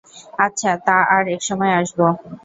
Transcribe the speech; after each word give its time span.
আচ্ছা, 0.39 0.71
তা, 0.85 0.97
আর-এক 1.15 1.41
সময় 1.43 1.73
আসব। 1.73 1.99